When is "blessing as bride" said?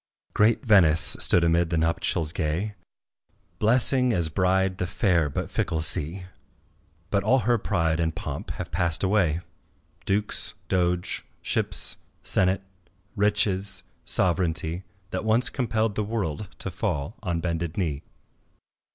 3.59-4.79